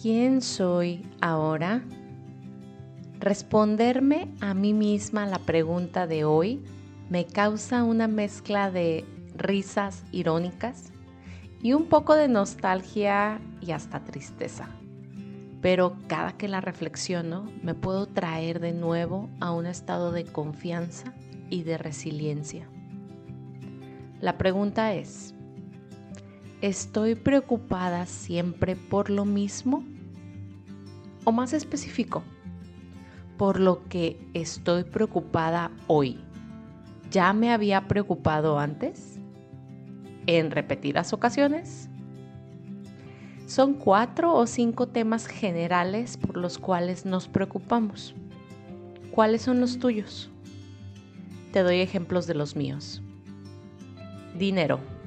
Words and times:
¿Quién 0.00 0.40
soy 0.40 1.06
ahora? 1.20 1.82
Responderme 3.18 4.28
a 4.40 4.54
mí 4.54 4.72
misma 4.72 5.26
la 5.26 5.40
pregunta 5.40 6.06
de 6.06 6.24
hoy 6.24 6.64
me 7.10 7.26
causa 7.26 7.84
una 7.84 8.08
mezcla 8.08 8.70
de 8.70 9.04
risas 9.36 10.02
irónicas 10.10 10.90
y 11.62 11.74
un 11.74 11.84
poco 11.84 12.14
de 12.14 12.28
nostalgia 12.28 13.42
y 13.60 13.72
hasta 13.72 14.02
tristeza. 14.02 14.70
Pero 15.60 15.98
cada 16.06 16.32
que 16.32 16.48
la 16.48 16.62
reflexiono 16.62 17.52
me 17.62 17.74
puedo 17.74 18.06
traer 18.06 18.58
de 18.58 18.72
nuevo 18.72 19.28
a 19.38 19.52
un 19.52 19.66
estado 19.66 20.12
de 20.12 20.24
confianza 20.24 21.12
y 21.50 21.64
de 21.64 21.76
resiliencia. 21.76 22.66
La 24.18 24.38
pregunta 24.38 24.94
es, 24.94 25.34
¿estoy 26.60 27.14
preocupada 27.14 28.06
siempre 28.06 28.76
por 28.76 29.10
lo 29.10 29.24
mismo? 29.24 29.84
O 31.24 31.32
más 31.32 31.52
específico, 31.52 32.22
por 33.36 33.60
lo 33.60 33.88
que 33.88 34.18
estoy 34.34 34.84
preocupada 34.84 35.70
hoy. 35.86 36.18
¿Ya 37.10 37.32
me 37.32 37.52
había 37.52 37.88
preocupado 37.88 38.58
antes? 38.58 39.18
¿En 40.26 40.50
repetidas 40.50 41.12
ocasiones? 41.12 41.88
Son 43.46 43.74
cuatro 43.74 44.34
o 44.34 44.46
cinco 44.46 44.86
temas 44.86 45.26
generales 45.26 46.16
por 46.16 46.36
los 46.36 46.58
cuales 46.58 47.04
nos 47.04 47.26
preocupamos. 47.26 48.14
¿Cuáles 49.10 49.42
son 49.42 49.60
los 49.60 49.78
tuyos? 49.78 50.30
Te 51.52 51.62
doy 51.62 51.80
ejemplos 51.80 52.28
de 52.28 52.34
los 52.34 52.54
míos. 52.54 53.02
Dinero. 54.38 54.99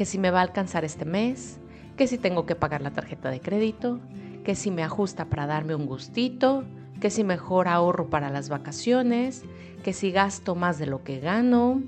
Que 0.00 0.06
si 0.06 0.16
me 0.16 0.30
va 0.30 0.38
a 0.38 0.44
alcanzar 0.44 0.86
este 0.86 1.04
mes, 1.04 1.60
que 1.98 2.06
si 2.06 2.16
tengo 2.16 2.46
que 2.46 2.54
pagar 2.54 2.80
la 2.80 2.90
tarjeta 2.90 3.28
de 3.28 3.38
crédito, 3.38 4.00
que 4.44 4.54
si 4.54 4.70
me 4.70 4.82
ajusta 4.82 5.26
para 5.26 5.46
darme 5.46 5.74
un 5.74 5.84
gustito, 5.84 6.64
que 7.02 7.10
si 7.10 7.22
mejor 7.22 7.68
ahorro 7.68 8.08
para 8.08 8.30
las 8.30 8.48
vacaciones, 8.48 9.42
que 9.84 9.92
si 9.92 10.10
gasto 10.10 10.54
más 10.54 10.78
de 10.78 10.86
lo 10.86 11.04
que 11.04 11.20
gano. 11.20 11.82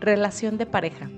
Relación 0.00 0.56
de 0.56 0.64
pareja. 0.64 1.10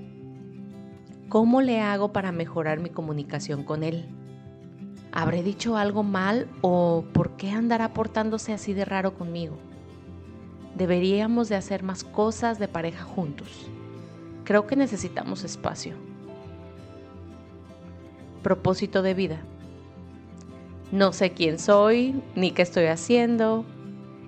¿Cómo 1.29 1.61
le 1.61 1.79
hago 1.79 2.11
para 2.11 2.33
mejorar 2.33 2.81
mi 2.81 2.89
comunicación 2.89 3.63
con 3.63 3.81
él? 3.81 4.09
¿Habré 5.13 5.41
dicho 5.41 5.77
algo 5.77 6.03
mal 6.03 6.49
o 6.59 7.05
por 7.13 7.37
qué 7.37 7.51
andará 7.51 7.93
portándose 7.93 8.51
así 8.51 8.73
de 8.73 8.83
raro 8.83 9.13
conmigo? 9.13 9.55
Deberíamos 10.75 11.47
de 11.47 11.55
hacer 11.55 11.81
más 11.81 12.03
cosas 12.03 12.59
de 12.59 12.67
pareja 12.67 13.05
juntos. 13.05 13.69
Creo 14.43 14.67
que 14.67 14.75
necesitamos 14.75 15.43
espacio. 15.43 15.95
Propósito 18.41 19.01
de 19.01 19.13
vida. 19.13 19.41
No 20.91 21.13
sé 21.13 21.31
quién 21.31 21.59
soy 21.59 22.21
ni 22.35 22.51
qué 22.51 22.61
estoy 22.61 22.85
haciendo. 22.85 23.65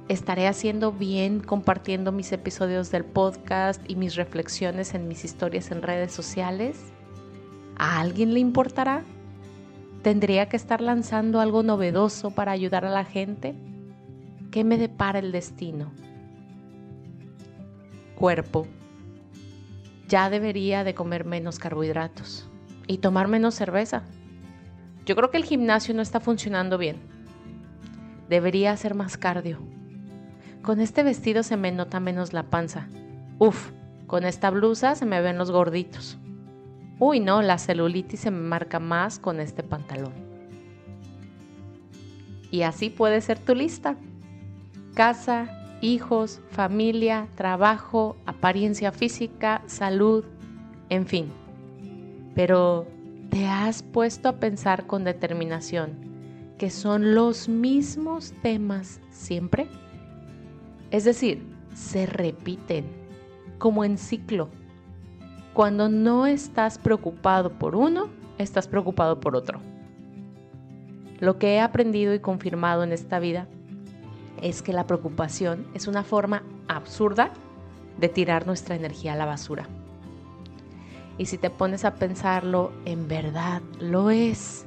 ¿Estaré 0.08 0.48
haciendo 0.48 0.92
bien 0.92 1.40
compartiendo 1.40 2.12
mis 2.12 2.32
episodios 2.32 2.92
del 2.92 3.04
podcast 3.04 3.82
y 3.90 3.96
mis 3.96 4.16
reflexiones 4.16 4.94
en 4.94 5.08
mis 5.08 5.26
historias 5.26 5.72
en 5.72 5.82
redes 5.82 6.12
sociales? 6.12 6.80
¿A 7.76 8.00
alguien 8.00 8.34
le 8.34 8.40
importará? 8.40 9.04
¿Tendría 10.02 10.48
que 10.48 10.56
estar 10.56 10.80
lanzando 10.82 11.42
algo 11.42 11.64
novedoso 11.64 12.32
para 12.32 12.52
ayudar 12.52 12.86
a 12.86 12.92
la 12.92 13.04
gente? 13.04 13.56
¿Qué 14.52 14.64
me 14.64 14.78
depara 14.78 15.20
el 15.20 15.32
destino? 15.32 15.92
Cuerpo. 18.16 18.66
Ya 20.08 20.30
debería 20.30 20.84
de 20.84 20.94
comer 20.94 21.26
menos 21.26 21.60
carbohidratos 21.60 22.48
y 22.88 23.00
tomar 23.00 23.28
menos 23.28 23.56
cerveza. 23.56 24.04
Yo 25.06 25.16
creo 25.16 25.32
que 25.32 25.38
el 25.38 25.46
gimnasio 25.46 25.94
no 25.94 26.02
está 26.02 26.20
funcionando 26.20 26.78
bien. 26.78 26.98
Debería 28.30 28.72
hacer 28.72 28.96
más 28.96 29.18
cardio. 29.18 29.60
Con 30.62 30.80
este 30.80 31.04
vestido 31.04 31.44
se 31.44 31.58
me 31.58 31.72
nota 31.72 32.00
menos 32.00 32.34
la 32.34 32.44
panza. 32.44 32.88
Uf, 33.40 33.72
con 34.08 34.24
esta 34.24 34.50
blusa 34.50 34.96
se 34.96 35.06
me 35.06 35.22
ven 35.22 35.38
los 35.38 35.52
gorditos. 35.52 36.18
Uy, 37.00 37.20
no, 37.20 37.42
la 37.42 37.58
celulitis 37.58 38.22
se 38.22 38.32
me 38.32 38.40
marca 38.40 38.80
más 38.80 39.20
con 39.20 39.40
este 39.40 39.64
pantalón. 39.64 40.14
Y 42.52 42.62
así 42.62 42.90
puede 42.90 43.22
ser 43.22 43.38
tu 43.38 43.54
lista. 43.54 43.98
Casa, 44.94 45.65
hijos, 45.86 46.42
familia, 46.50 47.28
trabajo, 47.36 48.16
apariencia 48.26 48.92
física, 48.92 49.62
salud, 49.68 50.26
en 50.90 51.06
fin. 51.06 51.32
Pero 52.34 52.88
¿te 53.30 53.46
has 53.48 53.84
puesto 53.84 54.30
a 54.30 54.38
pensar 54.40 54.88
con 54.88 55.04
determinación 55.04 55.94
que 56.58 56.70
son 56.70 57.14
los 57.16 57.48
mismos 57.48 58.34
temas 58.42 59.00
siempre? 59.12 59.68
Es 60.92 61.04
decir, 61.04 61.46
se 61.74 62.06
repiten 62.06 62.86
como 63.58 63.84
en 63.84 63.98
ciclo. 63.98 64.50
Cuando 65.54 65.88
no 65.88 66.26
estás 66.28 66.78
preocupado 66.78 67.52
por 67.52 67.76
uno, 67.76 68.10
estás 68.38 68.68
preocupado 68.68 69.20
por 69.20 69.36
otro. 69.36 69.62
Lo 71.20 71.40
que 71.40 71.56
he 71.56 71.62
aprendido 71.62 72.14
y 72.14 72.20
confirmado 72.20 72.84
en 72.84 72.92
esta 72.92 73.20
vida 73.20 73.48
es 74.42 74.62
que 74.62 74.74
la 74.74 74.88
preocupación 74.88 75.68
es 75.74 75.88
una 75.88 76.04
forma 76.04 76.44
absurda 76.68 77.32
de 77.98 78.10
tirar 78.10 78.46
nuestra 78.46 78.76
energía 78.76 79.14
a 79.14 79.16
la 79.16 79.26
basura. 79.26 79.68
Y 81.18 81.28
si 81.28 81.38
te 81.38 81.50
pones 81.50 81.86
a 81.86 81.96
pensarlo, 81.96 82.72
en 82.84 83.08
verdad 83.08 83.62
lo 83.80 84.10
es. 84.10 84.66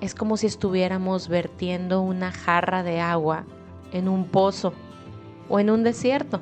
Es 0.00 0.14
como 0.14 0.36
si 0.36 0.46
estuviéramos 0.46 1.28
vertiendo 1.28 2.02
una 2.02 2.30
jarra 2.30 2.82
de 2.82 3.00
agua 3.00 3.44
en 3.92 4.08
un 4.08 4.26
pozo 4.26 4.74
o 5.48 5.58
en 5.58 5.70
un 5.70 5.82
desierto 5.82 6.40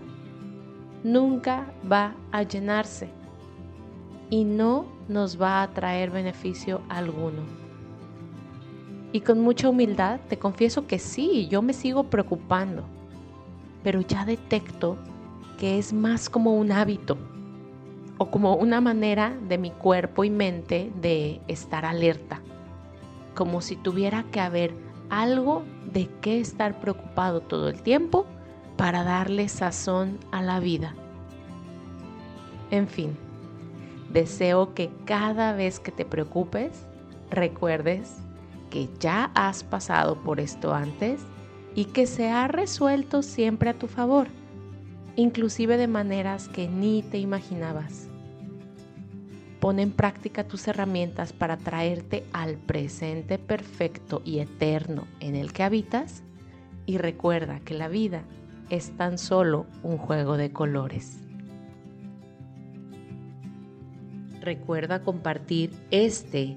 nunca 1.04 1.72
va 1.90 2.14
a 2.30 2.42
llenarse 2.42 3.10
y 4.30 4.44
no 4.44 4.86
nos 5.08 5.40
va 5.40 5.62
a 5.62 5.70
traer 5.72 6.10
beneficio 6.10 6.80
alguno. 6.88 7.42
Y 9.12 9.20
con 9.20 9.40
mucha 9.40 9.68
humildad 9.68 10.20
te 10.28 10.38
confieso 10.38 10.86
que 10.86 10.98
sí, 10.98 11.46
yo 11.48 11.60
me 11.60 11.74
sigo 11.74 12.04
preocupando, 12.04 12.84
pero 13.82 14.00
ya 14.00 14.24
detecto 14.24 14.96
que 15.58 15.78
es 15.78 15.92
más 15.92 16.30
como 16.30 16.54
un 16.56 16.72
hábito 16.72 17.18
o 18.16 18.30
como 18.30 18.54
una 18.56 18.80
manera 18.80 19.36
de 19.48 19.58
mi 19.58 19.70
cuerpo 19.70 20.24
y 20.24 20.30
mente 20.30 20.90
de 21.02 21.42
estar 21.46 21.84
alerta, 21.84 22.40
como 23.34 23.60
si 23.60 23.76
tuviera 23.76 24.24
que 24.30 24.40
haber 24.40 24.74
algo 25.10 25.62
de 25.92 26.08
qué 26.22 26.40
estar 26.40 26.80
preocupado 26.80 27.42
todo 27.42 27.68
el 27.68 27.82
tiempo 27.82 28.24
para 28.78 29.04
darle 29.04 29.48
sazón 29.50 30.18
a 30.30 30.40
la 30.40 30.58
vida. 30.58 30.94
En 32.70 32.88
fin, 32.88 33.14
deseo 34.10 34.72
que 34.72 34.90
cada 35.04 35.52
vez 35.52 35.80
que 35.80 35.92
te 35.92 36.06
preocupes, 36.06 36.86
recuerdes 37.30 38.16
que 38.72 38.88
ya 38.98 39.30
has 39.34 39.64
pasado 39.64 40.16
por 40.22 40.40
esto 40.40 40.72
antes 40.72 41.20
y 41.74 41.84
que 41.84 42.06
se 42.06 42.30
ha 42.30 42.48
resuelto 42.48 43.22
siempre 43.22 43.68
a 43.68 43.74
tu 43.74 43.86
favor, 43.86 44.28
inclusive 45.14 45.76
de 45.76 45.88
maneras 45.88 46.48
que 46.48 46.68
ni 46.68 47.02
te 47.02 47.18
imaginabas. 47.18 48.08
Pon 49.60 49.78
en 49.78 49.92
práctica 49.92 50.44
tus 50.48 50.66
herramientas 50.68 51.34
para 51.34 51.58
traerte 51.58 52.24
al 52.32 52.56
presente 52.56 53.38
perfecto 53.38 54.22
y 54.24 54.38
eterno 54.38 55.06
en 55.20 55.36
el 55.36 55.52
que 55.52 55.64
habitas 55.64 56.22
y 56.86 56.96
recuerda 56.96 57.60
que 57.60 57.74
la 57.74 57.88
vida 57.88 58.22
es 58.70 58.96
tan 58.96 59.18
solo 59.18 59.66
un 59.82 59.98
juego 59.98 60.38
de 60.38 60.50
colores. 60.50 61.18
Recuerda 64.40 65.02
compartir 65.02 65.72
este 65.90 66.56